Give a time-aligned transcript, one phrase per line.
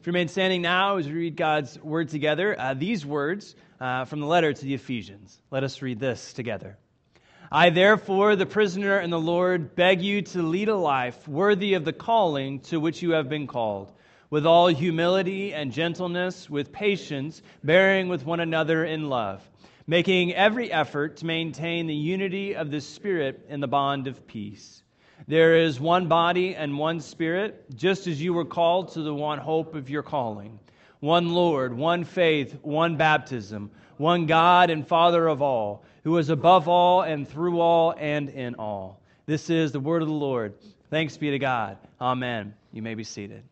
[0.00, 4.06] If you remain standing now as we read God's word together, uh, these words uh,
[4.06, 5.38] from the letter to the Ephesians.
[5.50, 6.78] Let us read this together.
[7.52, 11.84] I, therefore, the prisoner in the Lord, beg you to lead a life worthy of
[11.84, 13.92] the calling to which you have been called,
[14.30, 19.46] with all humility and gentleness, with patience, bearing with one another in love,
[19.86, 24.82] making every effort to maintain the unity of the Spirit in the bond of peace.
[25.30, 29.38] There is one body and one Spirit, just as you were called to the one
[29.38, 30.58] hope of your calling.
[30.98, 36.66] One Lord, one faith, one baptism, one God and Father of all, who is above
[36.66, 39.00] all and through all and in all.
[39.26, 40.54] This is the word of the Lord.
[40.90, 41.78] Thanks be to God.
[42.00, 42.52] Amen.
[42.72, 43.44] You may be seated.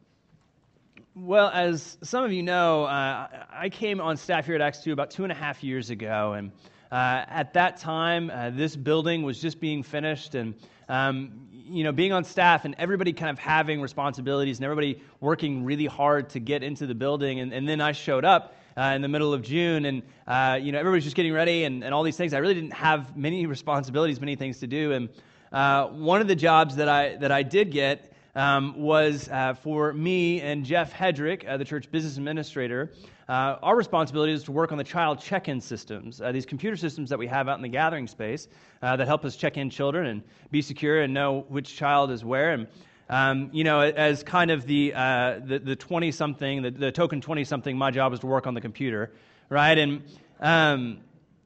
[1.15, 4.93] Well, as some of you know, uh, I came on staff here at Acts 2
[4.93, 6.33] about two and a half years ago.
[6.33, 6.51] And
[6.91, 10.35] uh, at that time, uh, this building was just being finished.
[10.35, 10.55] And
[10.89, 15.65] um, you know, being on staff and everybody kind of having responsibilities and everybody working
[15.65, 17.41] really hard to get into the building.
[17.41, 20.73] And, and then I showed up uh, in the middle of June and, uh, you
[20.73, 22.33] know, everybody's just getting ready and, and all these things.
[22.33, 24.93] I really didn't have many responsibilities, many things to do.
[24.93, 25.09] And
[25.53, 29.29] uh, one of the jobs that I, that I did get um, was
[29.63, 32.93] for me and Jeff Hedrick, the church business administrator.
[33.29, 36.77] Uh, our responsibility is to work on the child check in systems, uh, these computer
[36.77, 38.49] systems that we have out in the gathering space
[38.81, 42.25] uh, that help us check in children and be secure and know which child is
[42.25, 42.53] where.
[42.53, 42.67] And,
[43.11, 47.45] um, you know, as kind of the, uh, the 20 something, the, the token 20
[47.45, 49.13] something, my job is to work on the computer,
[49.51, 49.77] right?
[49.77, 50.03] And,
[50.41, 51.01] um,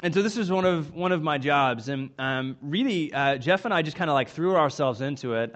[0.05, 1.89] and so this is one of, one of my jobs.
[1.89, 5.51] And um, really, uh, Jeff and I just kind of like threw ourselves into it.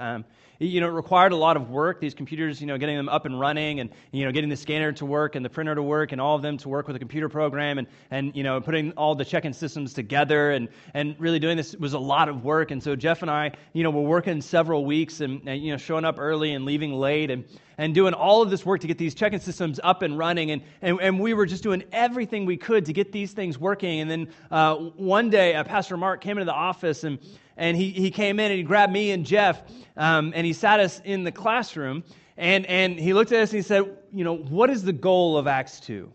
[0.59, 2.01] You know, it required a lot of work.
[2.01, 4.93] These computers, you know, getting them up and running and, you know, getting the scanner
[4.93, 6.99] to work and the printer to work and all of them to work with a
[6.99, 11.39] computer program and, and you know, putting all the check-in systems together and, and really
[11.39, 12.71] doing this was a lot of work.
[12.71, 15.77] And so Jeff and I, you know, were working several weeks and, and you know,
[15.77, 17.45] showing up early and leaving late and,
[17.79, 20.51] and doing all of this work to get these check-in systems up and running.
[20.51, 24.01] And, and, and we were just doing everything we could to get these things working.
[24.01, 27.19] And then uh, one day, uh, Pastor Mark came into the office and
[27.57, 29.63] and he, he came in and he grabbed me and Jeff
[29.97, 32.05] um, and he sat us in the classroom
[32.37, 35.39] and, and he looked at us and he said, You know, what is the goal
[35.39, 36.13] of Acts 2?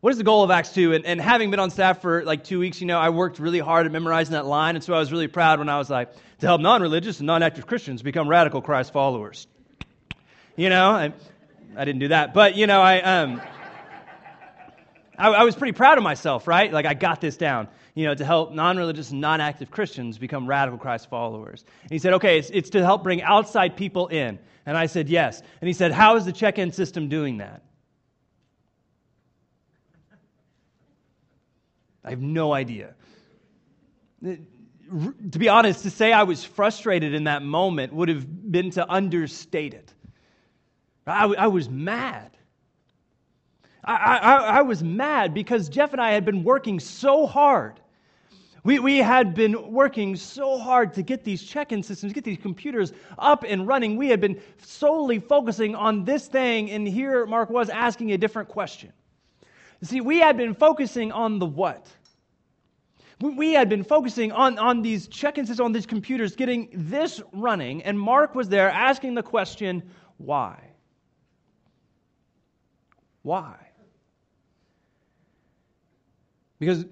[0.00, 0.94] What is the goal of Acts 2?
[0.94, 3.58] And, and having been on staff for like two weeks, you know, I worked really
[3.58, 4.76] hard at memorizing that line.
[4.76, 7.26] And so I was really proud when I was like, to help non religious and
[7.26, 9.46] non active Christians become radical Christ followers.
[10.56, 11.12] You know, I,
[11.76, 12.34] I didn't do that.
[12.34, 13.42] But, you know, I, um,
[15.16, 16.72] I, I was pretty proud of myself, right?
[16.72, 21.10] Like, I got this down you know, to help non-religious non-active Christians become radical Christ
[21.10, 21.64] followers.
[21.82, 24.38] And he said, okay, it's, it's to help bring outside people in.
[24.66, 25.42] And I said, yes.
[25.60, 27.60] And he said, how is the check-in system doing that?
[32.04, 32.94] I have no idea.
[34.22, 34.38] To
[35.36, 39.74] be honest, to say I was frustrated in that moment would have been to understate
[39.74, 39.92] it.
[41.04, 42.30] I, I was mad.
[43.84, 47.80] I, I, I was mad because Jeff and I had been working so hard
[48.64, 52.38] we, we had been working so hard to get these check in systems, get these
[52.38, 53.96] computers up and running.
[53.96, 58.48] We had been solely focusing on this thing, and here Mark was asking a different
[58.48, 58.92] question.
[59.80, 61.86] You see, we had been focusing on the what?
[63.20, 67.20] We had been focusing on, on these check in systems, on these computers, getting this
[67.32, 69.82] running, and Mark was there asking the question,
[70.18, 70.62] why?
[73.22, 73.56] Why?
[76.58, 76.86] Because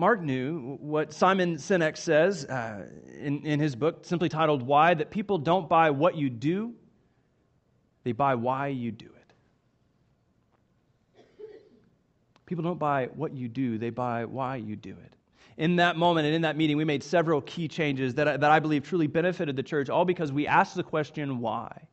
[0.00, 2.86] Mark knew what Simon Sinek says uh,
[3.20, 6.72] in, in his book, simply titled Why, that people don't buy what you do,
[8.02, 9.34] they buy why you do it.
[12.46, 15.12] People don't buy what you do, they buy why you do it.
[15.58, 18.50] In that moment and in that meeting, we made several key changes that I, that
[18.50, 21.88] I believe truly benefited the church, all because we asked the question, why?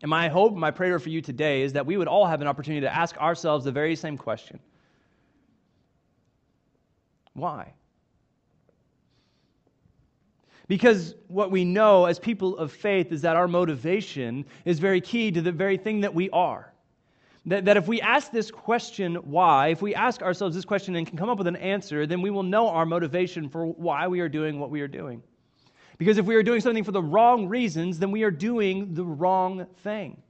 [0.00, 2.46] And my hope, my prayer for you today is that we would all have an
[2.46, 4.58] opportunity to ask ourselves the very same question
[7.38, 7.72] Why?
[10.66, 15.30] Because what we know as people of faith is that our motivation is very key
[15.32, 16.72] to the very thing that we are.
[17.46, 21.06] That, that if we ask this question, why, if we ask ourselves this question and
[21.06, 24.20] can come up with an answer, then we will know our motivation for why we
[24.20, 25.22] are doing what we are doing.
[25.96, 29.04] Because if we are doing something for the wrong reasons, then we are doing the
[29.04, 30.20] wrong thing.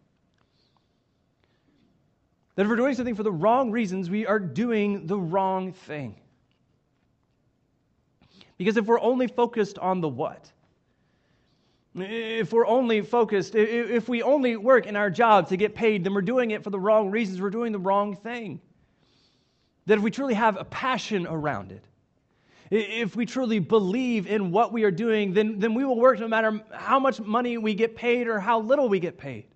[2.55, 6.21] That if we're doing something for the wrong reasons, we are doing the wrong thing.
[8.59, 10.53] Because if we're only focused on the what,
[11.95, 16.13] if we're only focused, if we only work in our job to get paid, then
[16.13, 17.41] we're doing it for the wrong reasons.
[17.41, 18.61] We're doing the wrong thing.
[19.87, 21.85] That if we truly have a passion around it,
[22.71, 26.29] If we truly believe in what we are doing, then, then we will work no
[26.29, 29.47] matter how much money we get paid or how little we get paid.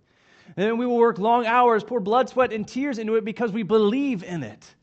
[0.56, 3.62] And we will work long hours, pour blood, sweat, and tears into it because we
[3.62, 4.74] believe in it.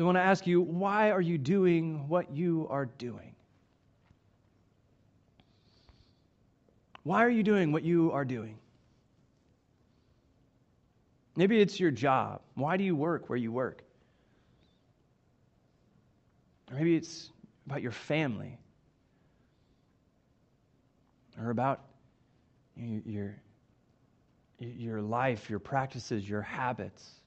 [0.00, 3.34] So I want to ask you, why are you doing what you are doing?
[7.02, 8.56] Why are you doing what you are doing?
[11.36, 12.40] Maybe it's your job.
[12.54, 13.82] Why do you work where you work?
[16.70, 17.28] Or maybe it's
[17.66, 18.56] about your family.
[21.38, 21.82] Or about
[22.74, 23.34] your,
[24.58, 27.19] your life, your practices, your habits.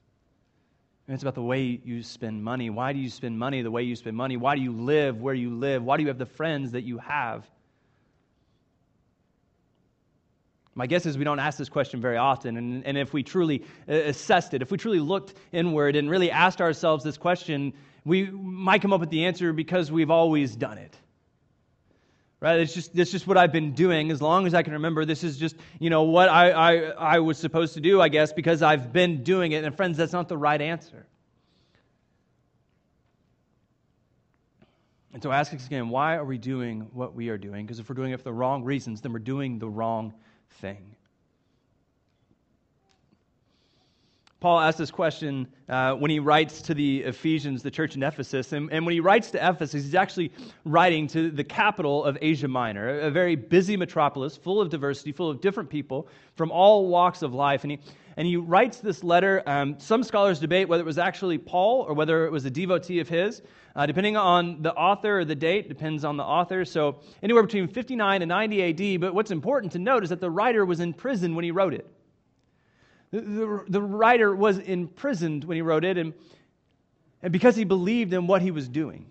[1.06, 2.70] And it's about the way you spend money.
[2.70, 4.36] Why do you spend money the way you spend money?
[4.36, 5.82] Why do you live where you live?
[5.82, 7.44] Why do you have the friends that you have?
[10.74, 12.56] My guess is we don't ask this question very often.
[12.56, 16.30] And, and if we truly uh, assessed it, if we truly looked inward and really
[16.30, 17.74] asked ourselves this question,
[18.04, 20.96] we might come up with the answer because we've always done it.
[22.44, 22.60] Right?
[22.60, 25.06] It's just, it's just what I've been doing as long as I can remember.
[25.06, 28.34] This is just, you know, what I, I, I was supposed to do, I guess,
[28.34, 29.64] because I've been doing it.
[29.64, 31.06] And friends, that's not the right answer.
[35.14, 37.64] And so ask us again, why are we doing what we are doing?
[37.64, 40.12] Because if we're doing it for the wrong reasons, then we're doing the wrong
[40.60, 40.93] thing.
[44.44, 48.52] Paul asks this question uh, when he writes to the Ephesians, the church in Ephesus.
[48.52, 50.32] And, and, when he writes to Ephesus, he's actually
[50.66, 55.30] writing to the capital of Asia Minor, a very busy metropolis full of diversity, full
[55.30, 57.64] of different people from all walks of life.
[57.64, 57.78] And he,
[58.18, 59.42] and he writes this letter.
[59.46, 63.00] Um, some scholars debate whether it was actually Paul or whether it was a devotee
[63.00, 63.40] of his.
[63.74, 66.66] Uh, depending on the author or the date, depends on the author.
[66.66, 69.00] So anywhere between 59 and 90 AD.
[69.00, 71.72] But what's important to note is that the writer was in prison when he wrote
[71.72, 71.88] it.
[73.14, 76.14] The, the, writer was imprisoned when he wrote it, and,
[77.22, 79.06] and because he believed in what he was doing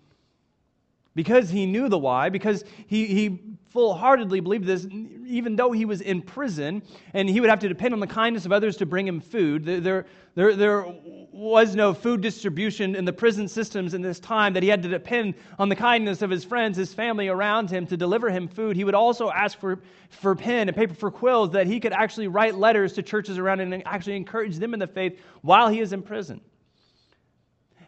[1.16, 3.40] because he knew the why, because he, he
[3.70, 4.88] full heartedly believed this,
[5.26, 6.82] even though he was in prison
[7.14, 9.66] and he would have to depend on the kindness of others to bring him food.
[9.66, 10.06] There,
[10.36, 10.86] there, there
[11.32, 14.90] was no food distribution in the prison systems in this time, that he had to
[14.90, 18.76] depend on the kindness of his friends, his family around him to deliver him food.
[18.76, 22.28] He would also ask for, for pen and paper for quills that he could actually
[22.28, 25.94] write letters to churches around and actually encourage them in the faith while he is
[25.94, 26.42] in prison.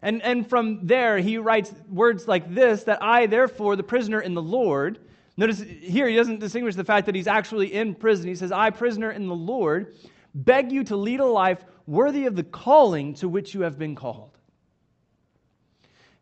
[0.05, 4.35] And, and from there, he writes words like this that I, therefore, the prisoner in
[4.35, 4.99] the Lord,
[5.35, 8.27] notice here he doesn't distinguish the fact that he's actually in prison.
[8.27, 9.95] He says, I, prisoner in the Lord,
[10.35, 13.95] beg you to lead a life worthy of the calling to which you have been
[13.95, 14.37] called.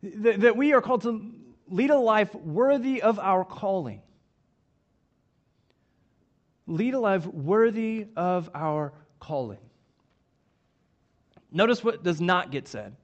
[0.01, 1.33] That, that we are called to
[1.67, 4.01] lead a life worthy of our calling.
[6.67, 9.59] Lead a life worthy of our calling.
[11.51, 12.95] Notice what does not get said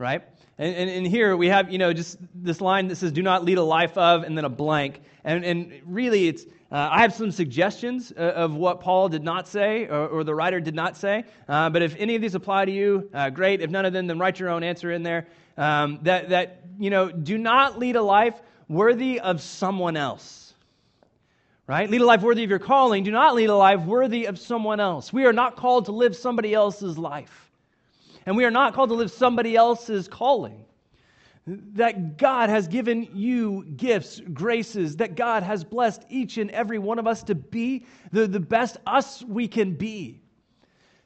[0.00, 0.22] right?
[0.58, 3.44] And, and, and, here we have, you know, just this line that says, do not
[3.44, 5.02] lead a life of, and then a blank.
[5.24, 9.46] And, and really, it's, uh, I have some suggestions uh, of what Paul did not
[9.46, 11.24] say or, or the writer did not say.
[11.46, 13.60] Uh, but if any of these apply to you, uh, great.
[13.60, 15.28] If none of them, then write your own answer in there.
[15.58, 20.54] Um, that, that, you know, do not lead a life worthy of someone else.
[21.66, 21.88] Right?
[21.88, 23.04] Lead a life worthy of your calling.
[23.04, 25.12] Do not lead a life worthy of someone else.
[25.12, 27.49] We are not called to live somebody else's life.
[28.26, 30.64] And we are not called to live somebody else's calling.
[31.46, 36.98] That God has given you gifts, graces, that God has blessed each and every one
[36.98, 40.20] of us to be the, the best us we can be.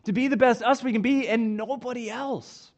[0.05, 2.73] To be the best us we can be and nobody else.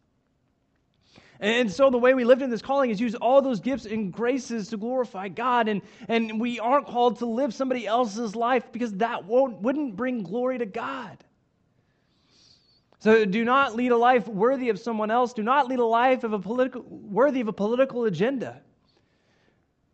[1.41, 4.13] And so the way we live in this calling is use all those gifts and
[4.13, 5.69] graces to glorify God.
[5.69, 10.23] And, and we aren't called to live somebody else's life because that won't, wouldn't bring
[10.23, 11.23] glory to God.
[13.07, 15.33] So do not lead a life worthy of someone else.
[15.33, 18.61] Do not lead a life of a political, worthy of a political agenda.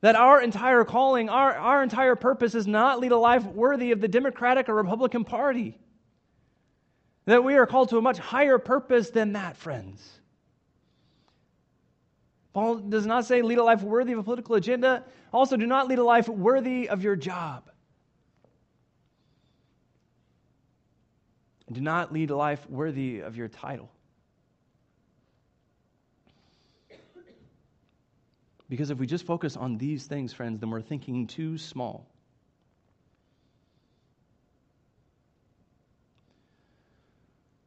[0.01, 4.01] That our entire calling, our, our entire purpose is not lead a life worthy of
[4.01, 5.77] the Democratic or Republican Party.
[7.27, 10.03] That we are called to a much higher purpose than that, friends.
[12.55, 15.05] Paul does not say lead a life worthy of a political agenda.
[15.35, 17.72] Also, do not lead a life worthy of your job.
[21.75, 23.91] Do not lead a life worthy of your title.
[28.69, 32.07] Because if we just focus on these things, friends, then we're thinking too small.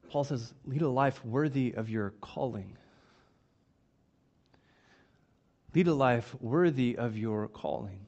[0.09, 2.77] Paul says, lead a life worthy of your calling.
[5.75, 7.99] Lead a life worthy of your calling.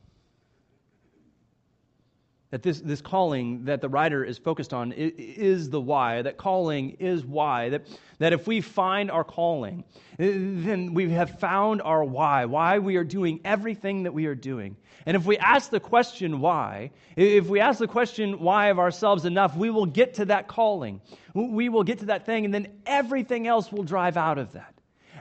[2.51, 6.91] That this, this calling that the writer is focused on is the why, that calling
[6.91, 7.67] is why.
[7.69, 7.87] That,
[8.19, 9.83] that if we find our calling,
[10.17, 14.77] then we have found our why, why we are doing everything that we are doing.
[15.05, 19.25] And if we ask the question why, if we ask the question why of ourselves
[19.25, 21.01] enough, we will get to that calling.
[21.33, 24.73] We will get to that thing, and then everything else will drive out of that.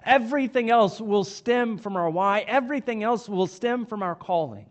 [0.04, 4.66] Everything else will stem from our why, everything else will stem from our calling.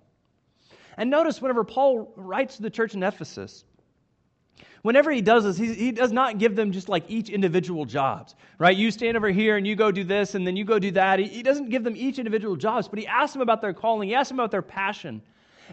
[0.97, 3.65] And notice whenever Paul writes to the church in Ephesus,
[4.81, 8.35] whenever he does this, he, he does not give them just like each individual jobs,
[8.57, 8.75] right?
[8.75, 11.19] You stand over here and you go do this and then you go do that.
[11.19, 14.07] He, he doesn't give them each individual jobs, but he asks them about their calling,
[14.07, 15.21] he asks them about their passion.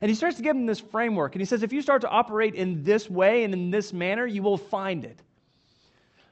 [0.01, 1.35] And he starts to give them this framework.
[1.35, 4.27] And he says, if you start to operate in this way and in this manner,
[4.27, 5.21] you will find it.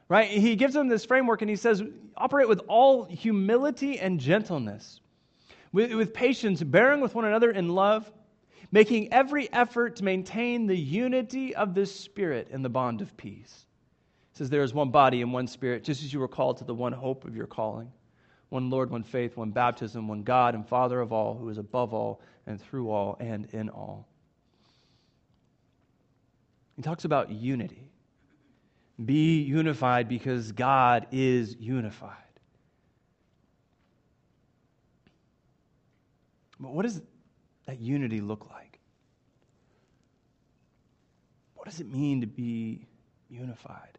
[0.08, 0.28] Right?
[0.28, 1.82] He gives them this framework and he says,
[2.16, 5.00] operate with all humility and gentleness,
[5.72, 8.10] with, with patience, bearing with one another in love
[8.72, 13.66] making every effort to maintain the unity of the Spirit in the bond of peace.
[14.32, 16.64] It says, There is one body and one Spirit, just as you were called to
[16.64, 17.90] the one hope of your calling
[18.50, 21.94] one Lord, one faith, one baptism, one God and Father of all, who is above
[21.94, 24.08] all and through all and in all.
[26.76, 27.88] He talks about unity.
[29.04, 32.16] Be unified because God is unified.
[36.58, 37.00] But what does
[37.70, 38.80] that unity look like?
[41.54, 42.84] What does it mean to be
[43.28, 43.96] unified?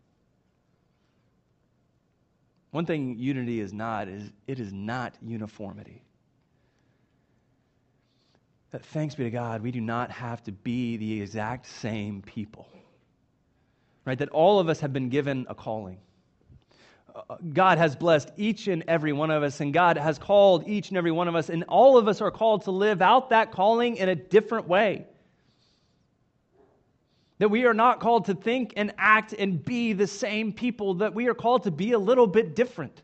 [2.72, 6.04] One thing unity is not is it is not uniformity.
[8.72, 12.68] That thanks be to God, we do not have to be the exact same people.
[14.04, 14.20] Right?
[14.20, 16.00] That all of us have been given a calling.
[17.54, 20.98] God has blessed each and every one of us, and God has called each and
[20.98, 23.98] every one of us, and all of us are called to live out that calling
[23.98, 25.06] in a different way.
[27.40, 31.14] That we are not called to think and act and be the same people, that
[31.14, 33.02] we are called to be a little bit different.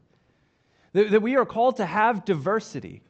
[0.93, 3.01] That, that we are called to have diversity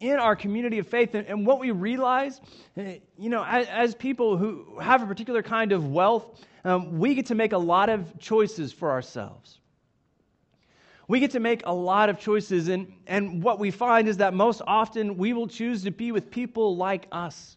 [0.00, 1.14] in our community of faith.
[1.14, 2.40] And, what we realize,
[2.76, 7.26] eh, you know, as, people who have a particular kind of wealth, um, we get
[7.26, 9.58] to make a lot of choices for ourselves.
[11.06, 14.34] We get to make a lot of choices, and, and what we find is that
[14.34, 17.56] most often we will choose to be with people like us.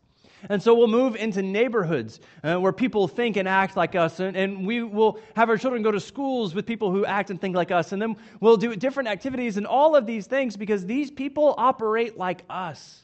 [0.50, 4.20] And so we'll move into neighborhoods uh, where people think and act like us.
[4.20, 7.40] And, and, we will have our children go to schools with people who act and
[7.40, 7.92] think like us.
[7.92, 12.18] And then we'll do different activities and all of these things because these people operate
[12.18, 13.04] like us.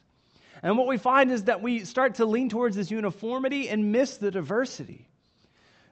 [0.64, 4.18] And what we find is that we start to lean towards this uniformity and miss
[4.18, 5.07] the diversity.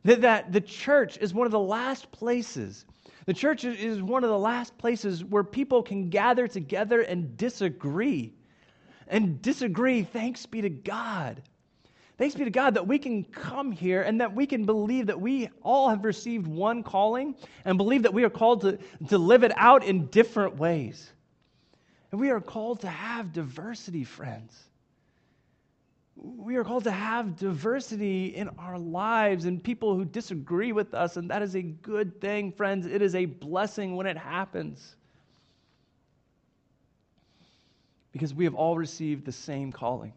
[0.05, 2.85] That, that the church is one of the last places.
[3.25, 8.33] The church is one of the last places where people can gather together and disagree
[9.07, 11.41] and disagree, thanks be to God.
[12.17, 15.19] Thanks be to God that we can come here and that we can believe that
[15.19, 17.35] we all have received one calling
[17.65, 21.11] and believe that we are called to, to live it out in different ways.
[22.11, 24.57] And we are called to have diversity, friends.
[26.15, 31.17] We are called to have diversity in our lives and people who disagree with us,
[31.17, 32.85] and that is a good thing, friends.
[32.85, 34.95] It is a blessing when it happens.
[38.13, 40.13] Because we have all received the same calling,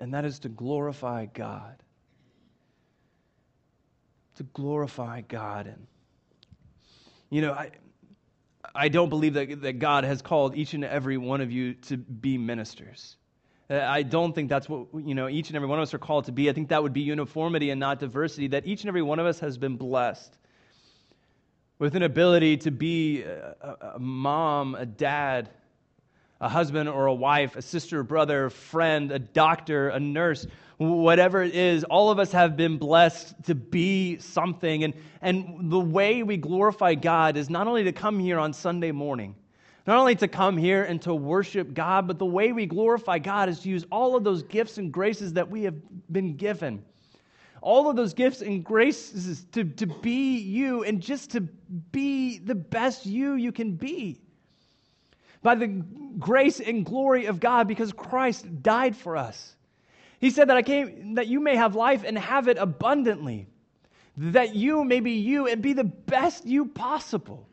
[0.00, 1.76] and that is to glorify God.
[4.36, 5.66] To glorify God.
[5.66, 5.86] And,
[7.28, 7.72] you know, I,
[8.74, 11.98] I don't believe that, that God has called each and every one of you to
[11.98, 13.16] be ministers.
[13.68, 15.98] Uh, I don't think that's what, you know, each and every one of us are
[15.98, 16.48] called to be.
[16.48, 19.26] I think that would be uniformity and not diversity, that each and every one of
[19.26, 20.36] us has been blessed
[21.78, 25.50] with an ability to be a, a mom, a dad,
[26.40, 30.46] a husband or a wife, a sister, brother, friend, a doctor, a nurse,
[30.78, 34.84] whatever it is, all of us have been blessed to be something.
[34.84, 38.92] And, and the way we glorify God is not only to come here on Sunday
[38.92, 39.34] morning,
[39.86, 43.48] not only to come here and to worship God, but the way we glorify God
[43.48, 45.76] is to use all of those gifts and graces that we have
[46.10, 46.84] been given.
[47.62, 52.54] All of those gifts and graces to, to be you and just to be the
[52.54, 54.20] best you you can be
[55.42, 55.68] by the
[56.18, 59.54] grace and glory of God because Christ died for us.
[60.20, 63.46] He said that I came that you may have life and have it abundantly.
[64.16, 67.46] That you may be you and be the best you possible.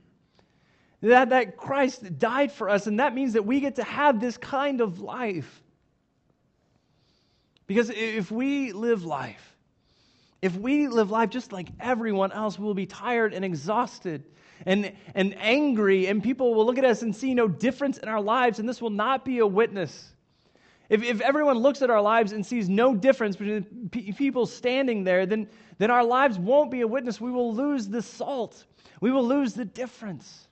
[1.03, 4.37] That, that Christ died for us, and that means that we get to have this
[4.37, 5.61] kind of life.
[7.67, 9.57] Because if we live life,
[10.41, 14.23] if we live life just like everyone else, we'll be tired and exhausted
[14.65, 18.21] and, and angry, and people will look at us and see no difference in our
[18.21, 20.13] lives, and this will not be a witness.
[20.87, 25.25] If, if everyone looks at our lives and sees no difference between people standing there,
[25.25, 27.19] then, then our lives won't be a witness.
[27.19, 28.63] We will lose the salt,
[29.01, 30.47] we will lose the difference.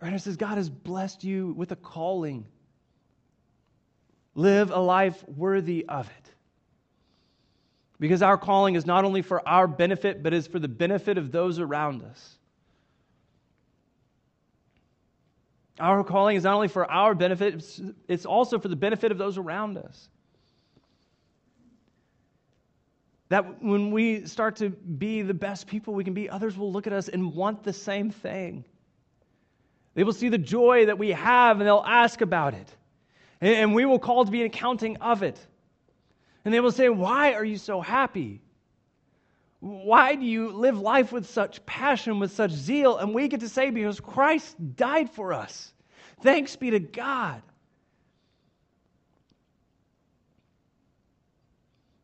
[0.00, 0.12] Right?
[0.12, 2.46] It says God has blessed you with a calling.
[4.34, 6.30] Live a life worthy of it.
[7.98, 11.32] Because our calling is not only for our benefit, but is for the benefit of
[11.32, 12.36] those around us.
[15.80, 19.18] Our calling is not only for our benefit, it's, it's also for the benefit of
[19.18, 20.08] those around us.
[23.28, 26.86] That when we start to be the best people we can be, others will look
[26.86, 28.64] at us and want the same thing.
[29.96, 32.70] They will see the joy that we have and they'll ask about it.
[33.40, 35.38] And we will call to be an accounting of it.
[36.44, 38.42] And they will say, Why are you so happy?
[39.60, 42.98] Why do you live life with such passion, with such zeal?
[42.98, 45.72] And we get to say, Because Christ died for us.
[46.20, 47.40] Thanks be to God.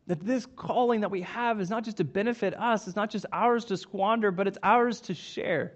[0.06, 3.26] That this calling that we have is not just to benefit us, it's not just
[3.32, 5.75] ours to squander, but it's ours to share.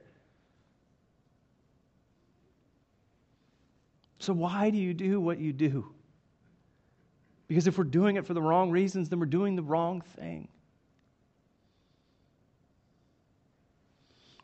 [4.19, 5.93] So, why do you do what you do?
[7.49, 10.49] Because if we're doing it for the wrong reasons, then we're doing the wrong thing.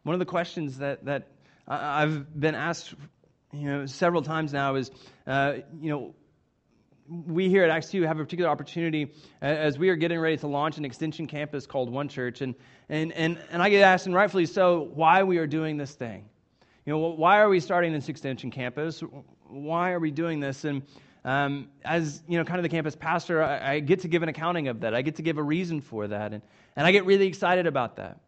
[0.02, 1.29] One of the questions that, that
[1.67, 2.95] I've been asked
[3.52, 4.91] you know, several times now is,
[5.26, 6.14] uh, you know,
[7.09, 10.47] we here at Acts 2 have a particular opportunity as we are getting ready to
[10.47, 12.41] launch an extension campus called One Church.
[12.41, 12.55] And,
[12.88, 16.25] and, and, and I get asked, and rightfully so, why we are doing this thing.
[16.87, 19.02] You know, why are we starting this extension campus?
[19.52, 20.64] Why are we doing this?
[20.64, 20.82] And
[21.25, 24.28] um, as you know, kind of the campus pastor, I, I, get to give an
[24.28, 24.94] accounting of that.
[24.94, 26.42] I get to give a reason for that, and,
[26.75, 28.18] and I get really excited about that.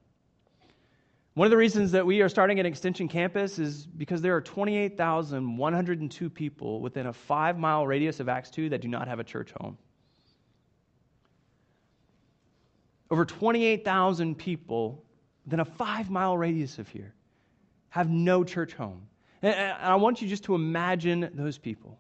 [1.32, 4.40] One of the reasons that we are starting an extension campus is because there are
[4.40, 9.24] 28,102 people within a five mile radius of Acts 2 that do not have a
[9.24, 9.76] church home.
[13.10, 15.02] Over 28,000 people
[15.44, 17.14] within a five mile radius of here
[17.88, 19.02] have no church home.
[19.44, 21.98] And I want you just to imagine those people.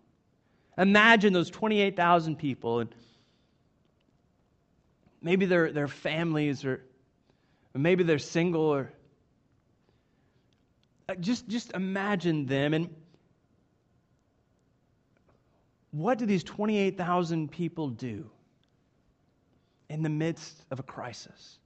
[0.78, 2.94] Imagine those 28,000 people, and
[5.20, 6.80] maybe their, their families, or,
[7.74, 8.90] or maybe they're single, or
[11.06, 12.72] uh, just, just imagine them.
[12.72, 12.94] And
[15.90, 18.30] what do these 28,000 people do
[19.90, 21.58] in the midst of a crisis?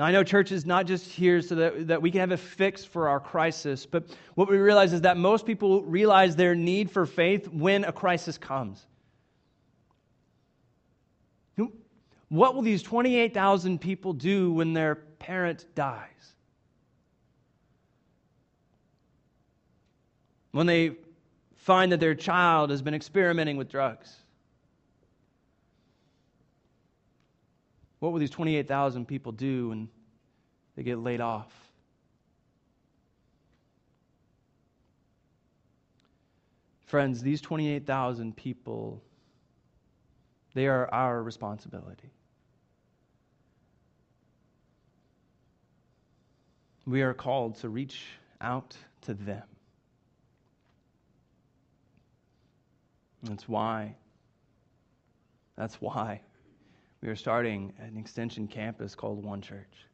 [0.00, 2.38] Now, I know church is not just here so that, that we can have a
[2.38, 6.90] fix for our crisis, but what we realize is that most people realize their need
[6.90, 8.86] for faith when a crisis comes.
[12.30, 16.32] What will these 28,000 people do when their parent dies?
[20.52, 20.92] When they
[21.56, 24.16] find that their child has been experimenting with drugs?
[28.00, 29.88] What will these 28,000 people do when
[30.74, 31.52] they get laid off?
[36.86, 39.00] Friends, these 28,000 people,
[40.54, 42.10] they are our responsibility.
[46.86, 48.06] We are called to reach
[48.40, 49.44] out to them.
[53.22, 53.94] That's why.
[55.56, 56.22] That's why
[57.02, 59.86] we are starting an extension campus called One Church.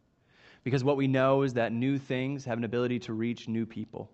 [0.64, 4.10] Because what we know is that new things have an ability to reach new people.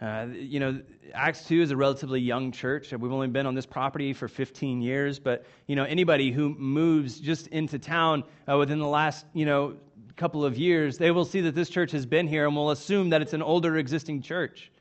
[0.00, 0.80] Uh, you know,
[1.14, 2.92] Acts 2 is a relatively young church.
[2.92, 7.18] We've only been on this property for 15 years, but, you know, anybody who moves
[7.18, 9.76] just into town uh, within the last, you know,
[10.16, 13.10] couple of years, they will see that this church has been here and will assume
[13.10, 14.72] that it's an older existing church.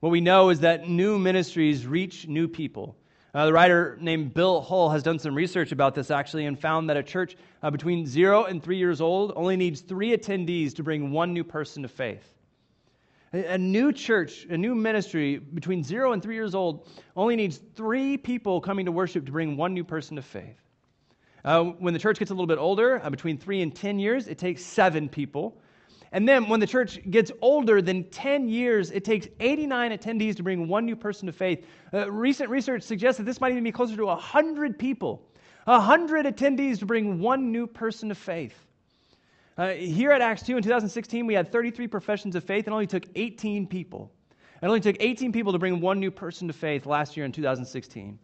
[0.00, 2.96] What we know is that new ministries reach new people.
[3.34, 6.88] Uh, the writer named Bill Hull has done some research about this actually and found
[6.88, 10.84] that a church uh, between zero and three years old only needs three attendees to
[10.84, 12.32] bring one new person to faith.
[13.32, 17.60] A, a new church, a new ministry between zero and three years old only needs
[17.74, 20.60] three people coming to worship to bring one new person to faith.
[21.44, 24.28] Uh, when the church gets a little bit older, uh, between three and 10 years,
[24.28, 25.60] it takes seven people.
[26.12, 30.42] And then when the church gets older than 10 years, it takes 89 attendees to
[30.42, 31.66] bring one new person to faith.
[31.92, 35.28] Uh, recent research suggests that this might even be closer to 100 people,
[35.64, 38.54] 100 attendees to bring one new person to faith.
[39.56, 42.86] Uh, here at Acts 2 in 2016, we had 33 professions of faith and only
[42.86, 44.12] took 18 people.
[44.62, 47.32] It only took 18 people to bring one new person to faith last year in
[47.32, 48.18] 2016.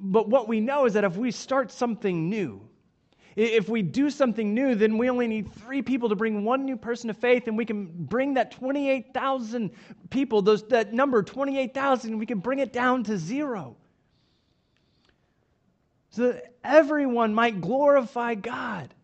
[0.00, 2.60] But what we know is that if we start something new,
[3.36, 6.76] if we do something new, then we only need three people to bring one new
[6.76, 9.70] person to faith, and we can bring that 28,000
[10.10, 13.76] people, those, that number, 28,000, we can bring it down to zero.
[16.10, 18.94] So that everyone might glorify God.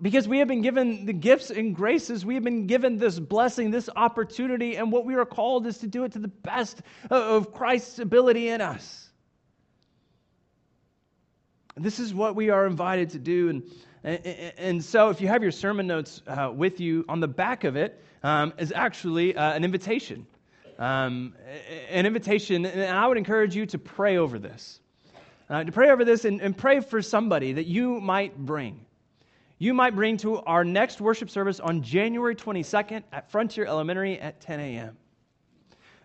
[0.00, 3.70] Because we have been given the gifts and graces, we have been given this blessing,
[3.70, 7.52] this opportunity, and what we are called is to do it to the best of
[7.52, 9.11] Christ's ability in us.
[11.82, 13.48] This is what we are invited to do.
[13.48, 13.62] And,
[14.04, 17.64] and, and so, if you have your sermon notes uh, with you, on the back
[17.64, 20.26] of it um, is actually uh, an invitation.
[20.78, 21.34] Um,
[21.90, 24.80] an invitation, and I would encourage you to pray over this.
[25.50, 28.86] Uh, to pray over this and, and pray for somebody that you might bring
[29.62, 34.40] you might bring to our next worship service on January 22nd at Frontier Elementary at
[34.40, 34.96] 10 a.m.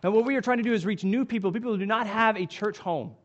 [0.04, 2.06] And what we are trying to do is reach new people, people who do not
[2.06, 3.16] have a church home.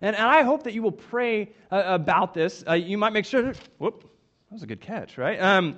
[0.00, 2.64] And, and I hope that you will pray uh, about this.
[2.66, 5.40] Uh, you might make sure, that, whoop, that was a good catch, right?
[5.40, 5.76] Um,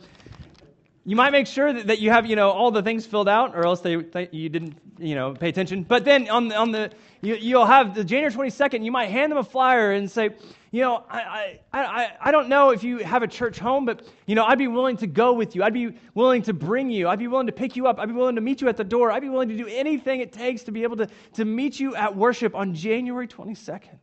[1.05, 3.55] you might make sure that, that you have, you know, all the things filled out,
[3.55, 5.85] or else they, they you didn't, you know, pay attention.
[5.85, 6.90] But then on the, on the
[7.22, 10.31] you, you'll have the January 22nd, you might hand them a flyer and say,
[10.72, 14.07] you know, I, I, I, I don't know if you have a church home, but,
[14.26, 15.62] you know, I'd be willing to go with you.
[15.62, 17.09] I'd be willing to bring you.
[17.09, 18.00] I'd be willing to pick you up.
[18.00, 19.12] I'd be willing to meet you at the door.
[19.12, 21.94] I'd be willing to do anything it takes to be able to, to meet you
[21.94, 23.98] at worship on January 22nd.